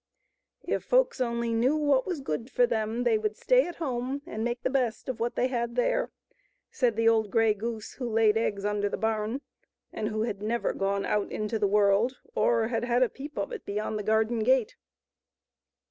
"If 0.75 0.83
folks 0.83 1.21
only 1.21 1.53
knew 1.53 1.75
what 1.75 2.07
was 2.07 2.21
good 2.21 2.49
for 2.49 2.65
them, 2.65 3.03
they 3.03 3.19
would 3.19 3.37
stay 3.37 3.67
at 3.67 3.75
home 3.75 4.23
and 4.25 4.43
make 4.43 4.63
the 4.63 4.69
best 4.71 5.07
of 5.07 5.19
what 5.19 5.35
they 5.35 5.45
had 5.45 5.75
there," 5.75 6.09
said 6.71 6.95
the 6.95 7.07
old 7.07 7.29
grey 7.29 7.53
goose 7.53 7.93
who 7.93 8.09
laid 8.09 8.35
eggs 8.35 8.65
under 8.65 8.89
the 8.89 8.97
barn, 8.97 9.41
and 9.93 10.07
who 10.09 10.23
had 10.23 10.41
never 10.41 10.73
gone 10.73 11.05
out 11.05 11.31
into 11.31 11.59
the 11.59 11.67
world 11.67 12.17
or 12.33 12.69
had 12.69 12.83
had 12.83 13.03
a 13.03 13.09
peep 13.09 13.37
of 13.37 13.51
it 13.51 13.63
beyond 13.63 13.99
the 13.99 14.01
garden 14.01 14.39
gate. 14.39 14.75